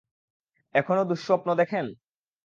এখনো 0.75 1.01
দুঃস্বপ্ন 1.09 1.49
দেখেন? 1.59 1.85